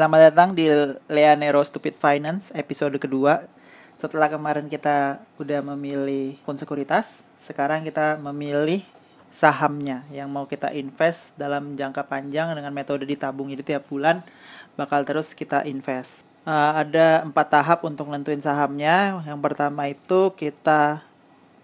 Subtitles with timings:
[0.00, 0.64] Selamat datang di
[1.12, 3.44] Leanero Stupid Finance episode kedua.
[4.00, 8.80] Setelah kemarin kita udah memilih pun sekuritas, sekarang kita memilih
[9.28, 13.52] sahamnya yang mau kita invest dalam jangka panjang dengan metode ditabung.
[13.52, 14.24] Jadi tiap bulan
[14.72, 16.24] bakal terus kita invest.
[16.48, 19.20] Uh, ada empat tahap untuk nentuin sahamnya.
[19.28, 21.04] Yang pertama itu kita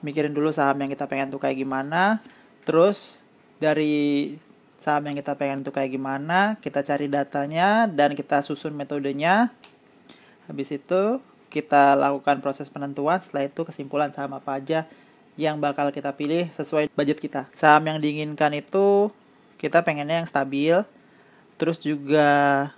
[0.05, 2.21] mikirin dulu saham yang kita pengen tuh kayak gimana.
[2.69, 3.25] Terus
[3.57, 4.37] dari
[4.81, 9.51] saham yang kita pengen itu kayak gimana kita cari datanya dan kita susun metodenya.
[10.47, 11.19] Habis itu
[11.51, 14.87] kita lakukan proses penentuan setelah itu kesimpulan saham apa aja
[15.37, 17.49] yang bakal kita pilih sesuai budget kita.
[17.53, 19.13] Saham yang diinginkan itu
[19.57, 20.85] kita pengennya yang stabil
[21.57, 22.29] terus juga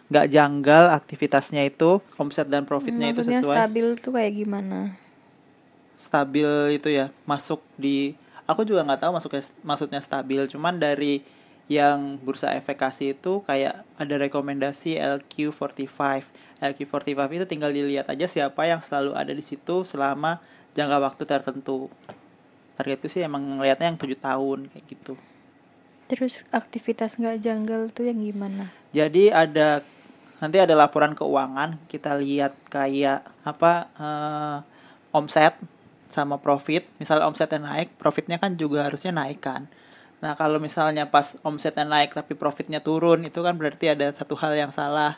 [0.06, 3.56] nggak janggal aktivitasnya itu omset dan profitnya itu sesuai.
[3.59, 4.95] stabil itu kayak gimana?
[5.98, 8.15] Stabil itu ya masuk di
[8.47, 11.27] aku juga nggak tahu masuknya maksudnya stabil cuman dari
[11.68, 16.25] yang bursa efek kasih itu kayak ada rekomendasi LQ45.
[16.64, 20.41] LQ45 itu tinggal dilihat aja siapa yang selalu ada di situ selama
[20.72, 21.92] jangka waktu tertentu.
[22.80, 25.14] Target itu sih emang ngelihatnya yang tujuh tahun kayak gitu.
[26.08, 28.72] Terus aktivitas nggak janggal tuh yang gimana?
[28.97, 29.84] Jadi ada
[30.41, 34.58] nanti ada laporan keuangan kita lihat kayak apa uh,
[35.12, 35.53] omset
[36.08, 36.88] sama profit.
[36.97, 39.69] Misal omsetnya naik, profitnya kan juga harusnya naik kan
[40.19, 44.58] Nah, kalau misalnya pas omsetnya naik tapi profitnya turun, itu kan berarti ada satu hal
[44.58, 45.14] yang salah.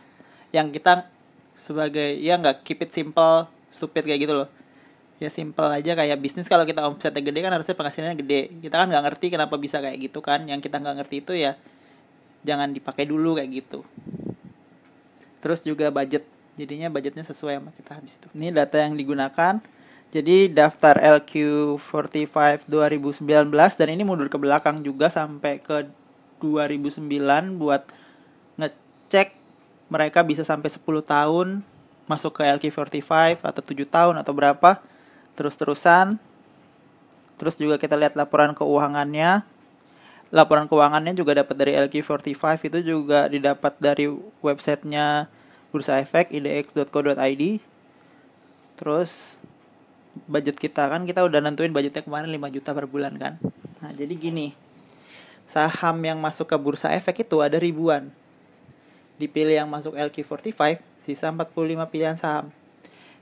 [0.52, 1.08] Yang kita
[1.56, 4.48] sebagai ya nggak keep it simple, stupid kayak gitu loh.
[5.20, 8.40] Ya simple aja kayak bisnis kalau kita omsetnya gede kan harusnya penghasilannya gede.
[8.64, 10.44] Kita kan nggak ngerti kenapa bisa kayak gitu kan.
[10.48, 11.52] Yang kita nggak ngerti itu ya
[12.44, 13.84] jangan dipakai dulu kayak gitu.
[15.40, 16.24] Terus juga budget.
[16.60, 18.28] Jadinya budgetnya sesuai sama kita habis itu.
[18.36, 19.64] Ini data yang digunakan
[20.11, 23.22] jadi daftar LQ45 2019
[23.55, 25.86] dan ini mundur ke belakang juga sampai ke
[26.42, 27.06] 2009
[27.55, 27.86] buat
[28.58, 29.38] ngecek
[29.86, 31.49] mereka bisa sampai 10 tahun
[32.10, 34.82] masuk ke LQ45 atau 7 tahun atau berapa
[35.38, 36.19] terus-terusan.
[37.38, 39.47] Terus juga kita lihat laporan keuangannya.
[40.34, 44.10] Laporan keuangannya juga dapat dari LQ45 itu juga didapat dari
[44.43, 45.31] websitenya
[45.70, 47.62] Bursa Efek idx.co.id.
[48.75, 49.38] Terus
[50.26, 53.34] budget kita kan kita udah nentuin budgetnya kemarin 5 juta per bulan kan.
[53.82, 54.53] Nah jadi gini
[55.50, 58.10] saham yang masuk ke bursa efek itu ada ribuan.
[59.19, 61.53] Dipilih yang masuk LQ45 sisa 45
[61.91, 62.54] pilihan saham.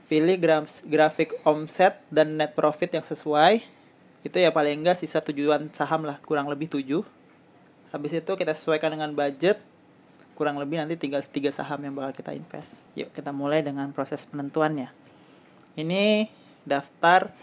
[0.09, 0.37] Pilih
[0.89, 3.61] grafik omset dan net profit yang sesuai
[4.19, 6.83] itu ya paling enggak sisa tujuan saham lah kurang lebih 7
[7.89, 9.63] habis itu kita sesuaikan dengan budget
[10.35, 12.79] kurang lebih nanti tinggal tiga saham yang bakal kita invest.
[12.95, 14.87] Yuk kita mulai dengan proses penentuannya.
[15.75, 16.31] Ini
[16.69, 17.33] daftar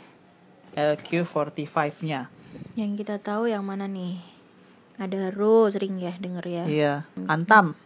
[0.76, 2.30] LQ45-nya.
[2.78, 4.20] Yang kita tahu yang mana nih?
[4.96, 6.64] Ada Ro sering ya denger ya.
[6.64, 6.94] Iya,
[7.28, 7.76] Antam.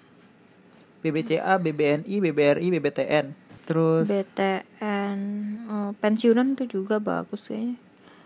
[1.01, 3.27] BBCA, BBNI, BBRI, BBTN.
[3.67, 5.19] Terus BTN
[5.71, 7.79] oh, pensiunan itu juga bagus kayaknya.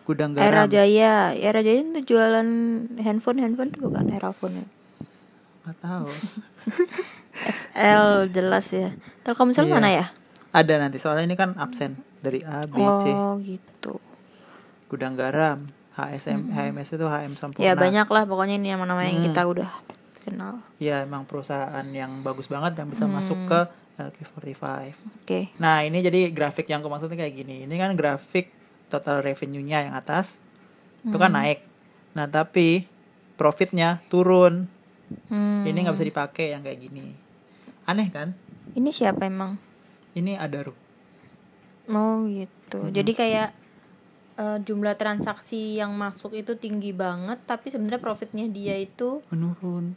[0.04, 0.48] Gudang Garam.
[0.48, 2.48] Era Jaya, Era Jaya itu jualan
[3.00, 4.66] handphone handphone itu bukan Era phone ya.
[5.64, 6.08] Gak tahu.
[7.56, 8.92] XL jelas ya.
[9.24, 9.72] Telkomsel iya.
[9.72, 10.06] mana ya?
[10.52, 14.00] Ada nanti soalnya ini kan absen dari A B C oh gitu
[14.88, 16.54] gudang garam HSM hmm.
[16.54, 19.14] HMS itu HM Sampurna ya banyak lah pokoknya ini yang namanya hmm.
[19.14, 19.70] yang kita udah
[20.24, 23.14] kenal ya emang perusahaan yang bagus banget yang bisa hmm.
[23.14, 23.60] masuk ke
[24.00, 24.64] LQ45 oke
[25.22, 25.42] okay.
[25.60, 28.50] nah ini jadi grafik yang aku maksudnya kayak gini ini kan grafik
[28.90, 30.40] total revenue-nya yang atas
[31.04, 31.12] hmm.
[31.12, 31.38] itu kan hmm.
[31.38, 31.60] naik
[32.16, 32.90] nah tapi
[33.38, 34.66] profitnya turun
[35.30, 35.62] hmm.
[35.66, 37.14] ini nggak bisa dipakai yang kayak gini
[37.86, 38.34] aneh kan
[38.74, 39.60] ini siapa emang
[40.14, 40.70] ini ada
[41.90, 42.78] Oh gitu.
[42.80, 42.92] Hmm.
[42.92, 43.48] Jadi kayak
[44.40, 49.96] uh, jumlah transaksi yang masuk itu tinggi banget, tapi sebenarnya profitnya dia itu menurun.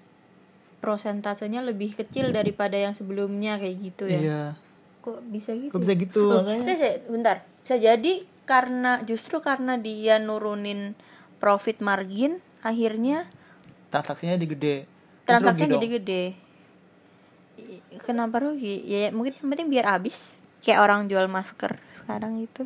[0.84, 4.20] Prosentasenya lebih kecil daripada yang sebelumnya kayak gitu ya.
[4.20, 4.44] Iya.
[5.02, 5.72] Kok bisa gitu?
[5.74, 6.24] Kok bisa gitu?
[6.28, 7.47] Oh, saya, bentar.
[7.64, 10.96] Bisa jadi karena justru karena dia nurunin
[11.40, 13.28] profit margin, akhirnya
[13.91, 14.76] transaksinya jadi gede.
[15.28, 16.23] Transaksinya jadi gede.
[18.03, 18.85] Kenapa rugi?
[18.85, 22.66] Ya mungkin yang penting biar habis kayak orang jual masker sekarang itu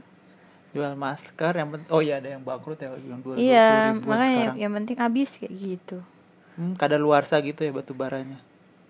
[0.72, 4.58] jual masker yang penting oh iya ada yang bangkrut ya yang dua iya makanya sekarang.
[4.58, 5.98] yang penting habis kayak gitu
[6.56, 8.40] hmm, kada luarsa gitu ya batu baranya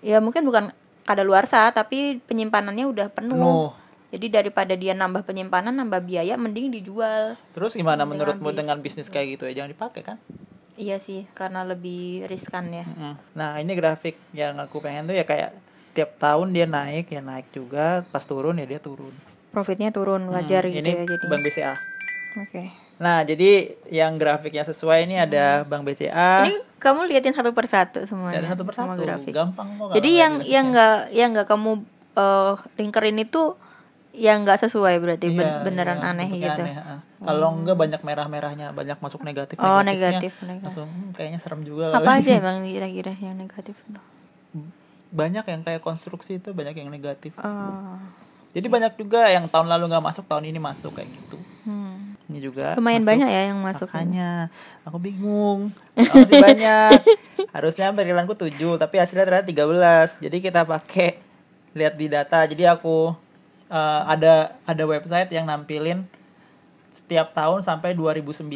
[0.05, 0.69] ya mungkin bukan
[1.01, 3.69] kada luarsa tapi penyimpanannya udah penuh, penuh.
[4.11, 7.39] Jadi daripada dia nambah penyimpanan, nambah biaya, mending dijual.
[7.55, 9.63] Terus gimana menurutmu dengan bisnis kayak gitu ya?
[9.63, 10.17] Jangan dipakai kan?
[10.75, 12.83] Iya sih, karena lebih riskan ya.
[13.31, 15.55] Nah ini grafik yang aku pengen tuh ya kayak
[15.91, 19.11] tiap tahun dia naik ya naik juga pas turun ya dia turun
[19.51, 21.79] profitnya turun wajar hmm, gitu ini ya jadi bank BCA oke
[22.47, 22.67] okay.
[22.97, 25.25] nah jadi yang grafiknya sesuai ini hmm.
[25.27, 29.93] ada bank BCA ini kamu liatin satu persatu semuanya satu persatu sama grafik gampang kok
[29.93, 33.55] jadi yang yang nggak yang nggak kamu eh lingkerin itu
[34.11, 36.63] yang nggak sesuai berarti ben- Iya, beneran iya, aneh gitu.
[36.63, 36.75] aneh.
[37.21, 40.67] Kalau enggak banyak merah-merahnya, banyak masuk negatif Oh, negatif, negatif.
[40.67, 41.95] Langsung hmm, kayaknya serem juga.
[41.95, 43.77] Apa aja emang kira-kira yang negatif?
[45.11, 47.35] Banyak yang kayak konstruksi itu banyak yang negatif.
[47.37, 47.99] Oh.
[48.51, 51.39] Jadi banyak juga yang tahun lalu nggak masuk, tahun ini masuk kayak gitu.
[51.63, 52.15] Hmm.
[52.31, 53.11] Ini juga Lumayan masuk.
[53.11, 53.87] banyak ya yang masuk.
[53.91, 54.29] Makanya
[54.87, 55.75] aku bingung.
[56.15, 56.91] Masih banyak.
[57.51, 60.23] Harusnya perilanku 7, tapi hasilnya ternyata 13.
[60.23, 61.19] Jadi kita pakai
[61.75, 62.47] lihat di data.
[62.47, 63.11] Jadi aku
[63.67, 66.07] eh, ada ada website yang nampilin
[66.95, 68.47] setiap tahun sampai 2009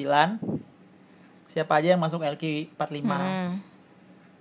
[1.52, 3.04] siapa aja yang masuk LQ45.
[3.04, 3.60] Hmm.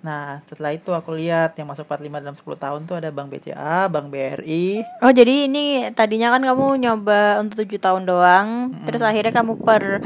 [0.04, 3.88] Nah, setelah itu aku lihat yang masuk 45 dalam 10 tahun tuh ada Bank BCA,
[3.88, 9.32] Bank BRI, Oh jadi ini tadinya kan kamu nyoba untuk tujuh tahun doang, terus akhirnya
[9.32, 10.04] kamu per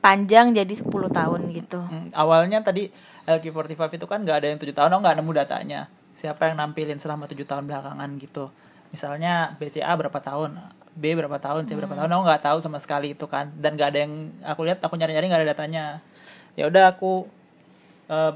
[0.00, 1.76] panjang jadi 10 tahun gitu.
[1.76, 2.88] Hmm, awalnya tadi
[3.28, 5.80] LQ45 itu kan nggak ada yang tujuh tahun, aku nggak nemu datanya.
[6.16, 8.48] Siapa yang nampilin selama tujuh tahun belakangan gitu.
[8.96, 10.56] Misalnya BCA berapa tahun,
[10.96, 13.52] B berapa tahun, C berapa tahun, aku nggak tahu sama sekali itu kan.
[13.60, 15.84] Dan nggak ada yang aku lihat, aku nyari-nyari nggak ada datanya.
[16.56, 17.28] Ya udah aku
[18.08, 18.32] eh,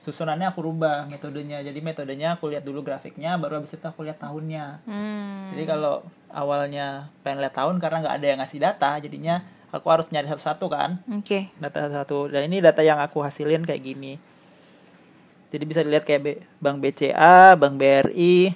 [0.00, 1.60] susunannya aku rubah metodenya.
[1.60, 4.80] Jadi metodenya aku lihat dulu grafiknya, baru habis itu aku lihat tahunnya.
[4.88, 5.52] Hmm.
[5.52, 6.02] Jadi kalau
[6.32, 10.66] awalnya pengen lihat tahun karena nggak ada yang ngasih data, jadinya aku harus nyari satu-satu
[10.66, 11.46] kan Oke.
[11.62, 14.18] data satu dan ini data yang aku hasilin kayak gini
[15.50, 18.54] jadi bisa dilihat kayak B- Bank BCA, Bank BRI,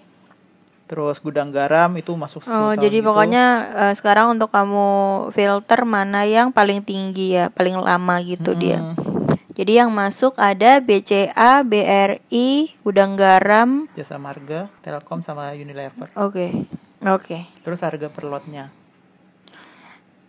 [0.87, 3.07] terus gudang garam itu masuk 10 Oh tahun jadi gitu.
[3.11, 3.45] pokoknya
[3.75, 4.87] eh, sekarang untuk kamu
[5.35, 8.95] filter mana yang paling tinggi ya, paling lama gitu dia.
[9.55, 13.87] Jadi yang masuk ada BCA, BRI, Gudang Garam.
[13.95, 16.11] Jasa Marga, Telkom sama Unilever.
[16.19, 16.67] Oke.
[17.07, 17.47] Oke.
[17.63, 18.75] Terus harga per lotnya.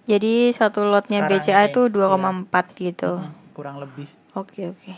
[0.05, 3.11] Jadi satu lotnya Sekarang BCA itu 2,4 gitu.
[3.17, 4.05] Hmm, kurang lebih.
[4.37, 4.93] Oke, oke.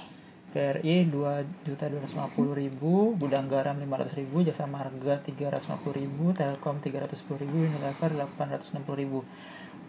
[0.52, 7.48] BRI 2 juta 250 ribu, gudang garam 500 ribu, jasa marga 350 ribu, telkom 310
[7.48, 9.24] ribu, Unilever 860 ribu.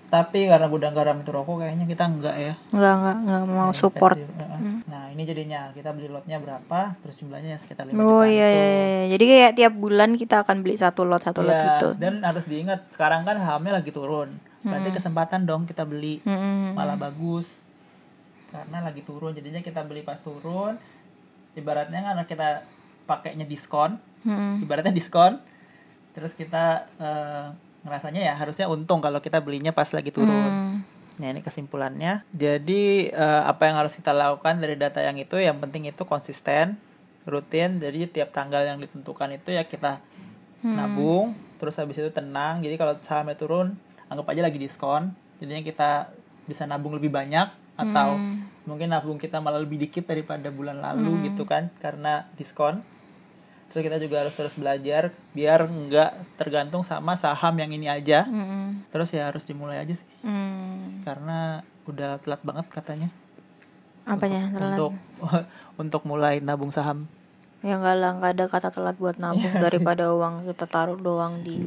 [0.08, 2.52] Tapi karena gudang garam itu rokok kayaknya kita enggak ya.
[2.70, 4.16] Enggak, enggak, enggak mau Yang support.
[4.16, 4.76] versi- Heeh.
[4.88, 8.56] Nah ini jadinya kita beli lotnya berapa, terus jumlahnya ya sekitar 5 Oh iya, itu.
[8.56, 9.04] iya, iya.
[9.10, 11.88] Jadi kayak tiap bulan kita akan beli satu lot, satu lot Iya, gitu.
[11.94, 14.32] Dan harus diingat sekarang kan sahamnya lagi turun.
[14.58, 16.72] Berarti kesempatan dong kita beli Mm-mm.
[16.72, 17.60] malah bagus
[18.48, 19.30] karena lagi turun.
[19.30, 20.80] Jadinya kita beli pas turun.
[21.52, 22.64] Ibaratnya kan kita
[23.04, 24.62] pakainya diskon, Mm-mm.
[24.62, 25.36] ibaratnya diskon.
[26.10, 27.46] Terus kita eh,
[27.86, 30.30] ngerasanya ya harusnya untung kalau kita belinya pas lagi turun.
[30.30, 30.76] Hmm.
[31.18, 32.22] Nah ini kesimpulannya.
[32.30, 35.38] Jadi eh, apa yang harus kita lakukan dari data yang itu?
[35.38, 36.78] Yang penting itu konsisten,
[37.26, 37.82] rutin.
[37.82, 39.98] Jadi tiap tanggal yang ditentukan itu ya kita
[40.62, 41.34] nabung.
[41.58, 42.62] Terus habis itu tenang.
[42.62, 43.74] Jadi kalau sahamnya turun,
[44.06, 45.10] anggap aja lagi diskon.
[45.42, 45.90] Jadinya kita
[46.46, 48.18] bisa nabung lebih banyak atau
[48.66, 52.82] mungkin nabung kita malah lebih dikit daripada bulan lalu gitu kan karena diskon.
[53.68, 58.24] Terus kita juga harus terus belajar biar nggak tergantung sama saham yang ini aja.
[58.24, 58.88] Mm-mm.
[58.88, 61.04] Terus ya harus dimulai aja sih Hmm.
[61.04, 63.08] karena udah telat banget katanya
[64.04, 64.76] Apanya telat?
[64.76, 64.92] untuk
[65.82, 67.04] untuk mulai nabung saham.
[67.60, 71.64] Ya enggak lah, enggak ada kata telat buat nabung daripada uang kita taruh doang di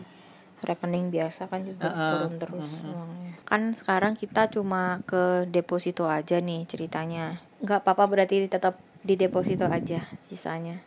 [0.61, 3.33] rekening biasa kan juga turun terus uangnya.
[3.45, 7.41] Kan sekarang kita cuma ke deposito aja nih ceritanya.
[7.61, 10.81] Enggak apa-apa berarti tetap di deposito aja sisanya.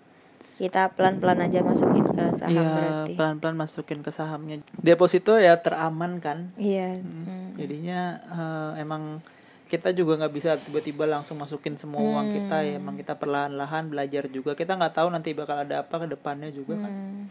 [0.54, 3.12] Kita pelan-pelan aja masukin ke saham Iya, berarti.
[3.18, 4.56] pelan-pelan masukin ke sahamnya.
[4.78, 6.54] Deposito ya teraman kan.
[6.54, 7.02] Iya.
[7.02, 7.58] hmm.
[7.58, 9.18] Jadinya eh, emang
[9.66, 12.78] kita juga nggak bisa tiba-tiba langsung masukin semua uang kita ya.
[12.78, 14.54] Emang kita perlahan-lahan belajar juga.
[14.54, 16.92] Kita nggak tahu nanti bakal ada apa ke depannya juga kan.
[16.92, 17.22] Hmm.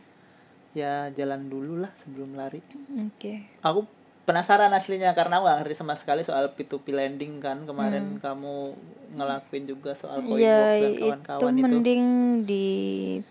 [0.75, 2.59] Ya jalan dulu lah sebelum lari.
[3.07, 3.47] Oke.
[3.63, 3.87] Aku
[4.23, 8.71] penasaran aslinya karena aku gak ngerti sama sekali soal P2P lending kan kemarin kamu
[9.13, 11.63] ngelakuin juga soal Coinbox Ya dan itu kawan-kawan itu.
[11.67, 12.03] mending
[12.47, 12.67] di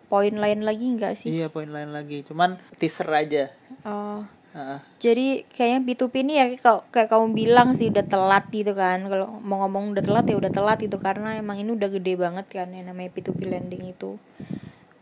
[0.06, 1.32] poin lain lagi enggak sih?
[1.32, 3.50] Iya poin lain lagi, cuman teaser aja.
[3.82, 4.22] Oh.
[4.52, 4.78] Heeh.
[5.00, 9.00] Jadi kayaknya B2P ini ya kayak, kayak kamu bilang sih udah telat gitu kan.
[9.08, 12.46] Kalau mau ngomong udah telat ya udah telat itu karena emang ini udah gede banget
[12.52, 14.20] kan yang namanya P2P lending itu.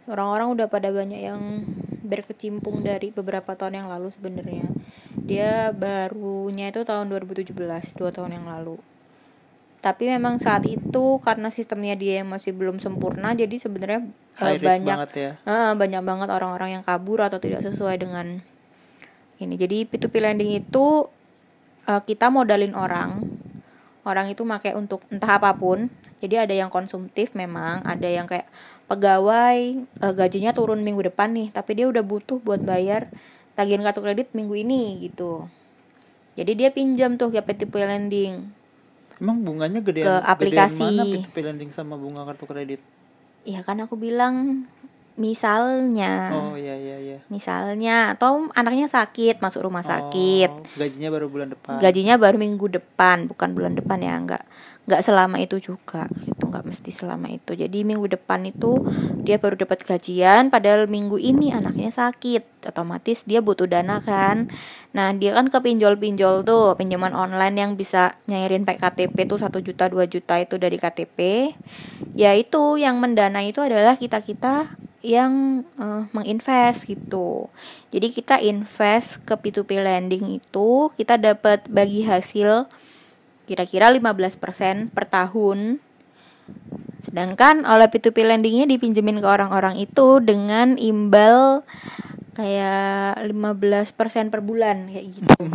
[0.06, 1.66] Orang-orang udah pada banyak yang
[2.06, 4.70] berkecimpung dari beberapa tahun yang lalu sebenarnya.
[5.24, 7.52] Dia barunya itu tahun 2017,
[7.96, 8.80] dua tahun yang lalu.
[9.80, 14.96] Tapi memang saat itu karena sistemnya dia yang masih belum sempurna jadi sebenarnya risk banyak
[14.96, 15.32] banget ya.
[15.48, 18.44] Ah, banyak banget orang-orang yang kabur atau tidak sesuai dengan
[19.40, 19.56] ini.
[19.56, 21.08] Jadi P2P lending itu
[21.88, 23.24] eh, kita modalin orang.
[24.04, 25.88] Orang itu pakai untuk entah apa pun.
[26.20, 28.52] Jadi ada yang konsumtif memang, ada yang kayak
[28.84, 33.08] pegawai eh, gajinya turun minggu depan nih, tapi dia udah butuh buat bayar
[33.60, 35.44] tagihan kartu kredit minggu ini gitu.
[36.40, 38.48] Jadi dia pinjam tuh ke P2P lending.
[39.20, 40.80] Emang bunganya gedean, Ke aplikasi.
[40.80, 42.80] gedean mana P2P lending sama bunga kartu kredit?
[43.44, 44.64] Ya kan aku bilang
[45.20, 46.32] misalnya.
[46.32, 47.18] Oh iya iya iya.
[47.28, 50.48] misalnya atau anaknya sakit masuk rumah sakit.
[50.48, 51.76] Oh, gajinya baru bulan depan.
[51.78, 54.42] gajinya baru minggu depan bukan bulan depan ya nggak
[54.88, 56.48] nggak selama itu juga gitu.
[56.50, 57.54] Nggak mesti selama itu.
[57.54, 58.82] Jadi minggu depan itu
[59.22, 62.66] dia baru dapat gajian padahal minggu ini anaknya sakit.
[62.66, 64.50] Otomatis dia butuh dana kan.
[64.96, 69.62] Nah dia kan ke pinjol-pinjol tuh pinjaman online yang bisa nyairin pakai KTP tuh satu
[69.62, 71.18] juta 2 juta itu dari KTP
[72.18, 77.48] ya itu yang mendanai itu adalah kita kita yang eh, menginvest gitu.
[77.92, 82.68] Jadi kita invest ke P2P lending itu kita dapat bagi hasil
[83.48, 85.80] kira-kira 15% per tahun.
[87.00, 91.64] Sedangkan oleh P2P lendingnya dipinjemin ke orang-orang itu dengan imbal
[92.36, 95.36] kayak 15% per bulan kayak gitu.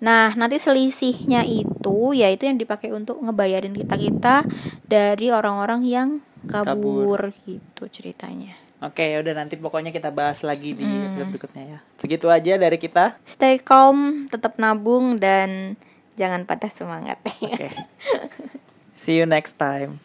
[0.00, 4.48] Nah, nanti selisihnya itu yaitu yang dipakai untuk ngebayarin kita-kita
[4.88, 6.08] dari orang-orang yang
[6.48, 8.56] kabur, gitu ceritanya.
[8.80, 11.12] Oke, udah nanti pokoknya kita bahas lagi di Hmm.
[11.12, 11.78] episode berikutnya ya.
[12.00, 13.20] Segitu aja dari kita.
[13.28, 15.76] Stay calm, tetap nabung dan
[16.16, 17.20] jangan patah semangat.
[17.44, 17.68] Oke.
[18.96, 20.00] See you next time.